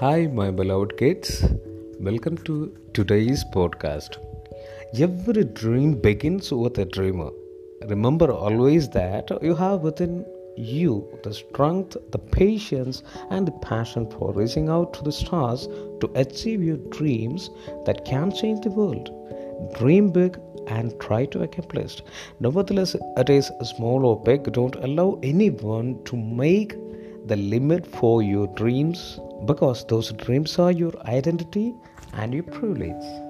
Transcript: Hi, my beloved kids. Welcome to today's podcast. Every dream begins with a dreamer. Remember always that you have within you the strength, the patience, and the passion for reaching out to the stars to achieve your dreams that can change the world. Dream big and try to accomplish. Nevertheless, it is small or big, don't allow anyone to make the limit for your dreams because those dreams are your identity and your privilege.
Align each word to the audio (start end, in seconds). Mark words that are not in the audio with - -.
Hi, 0.00 0.28
my 0.28 0.50
beloved 0.50 0.96
kids. 0.96 1.44
Welcome 2.00 2.38
to 2.44 2.74
today's 2.94 3.44
podcast. 3.44 4.16
Every 4.98 5.44
dream 5.44 6.00
begins 6.00 6.50
with 6.50 6.78
a 6.78 6.86
dreamer. 6.86 7.28
Remember 7.86 8.32
always 8.32 8.88
that 8.94 9.28
you 9.42 9.54
have 9.54 9.82
within 9.82 10.24
you 10.56 11.06
the 11.22 11.34
strength, 11.34 11.98
the 12.12 12.18
patience, 12.18 13.02
and 13.28 13.46
the 13.46 13.52
passion 13.68 14.10
for 14.10 14.32
reaching 14.32 14.70
out 14.70 14.94
to 14.94 15.04
the 15.04 15.12
stars 15.12 15.68
to 16.00 16.10
achieve 16.14 16.62
your 16.62 16.78
dreams 16.96 17.50
that 17.84 18.06
can 18.06 18.34
change 18.34 18.64
the 18.64 18.70
world. 18.70 19.10
Dream 19.78 20.08
big 20.08 20.40
and 20.68 20.98
try 20.98 21.26
to 21.26 21.42
accomplish. 21.42 22.00
Nevertheless, 22.38 22.96
it 23.18 23.28
is 23.28 23.52
small 23.76 24.06
or 24.06 24.18
big, 24.22 24.50
don't 24.50 24.76
allow 24.76 25.20
anyone 25.22 26.02
to 26.04 26.16
make 26.16 26.74
the 27.26 27.36
limit 27.36 27.86
for 27.86 28.22
your 28.22 28.46
dreams 28.54 29.20
because 29.46 29.84
those 29.86 30.12
dreams 30.12 30.58
are 30.58 30.72
your 30.72 30.92
identity 31.06 31.74
and 32.14 32.34
your 32.34 32.44
privilege. 32.44 33.29